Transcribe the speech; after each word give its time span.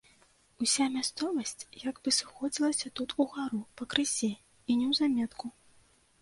Уся 0.65 0.85
мясцовасць 0.93 1.67
як 1.89 1.99
бы 2.07 2.13
сыходзілася 2.19 2.87
тут 3.01 3.09
угару, 3.25 3.61
пакрысе 3.83 4.31
і 4.69 4.79
неўзаметку. 4.83 5.45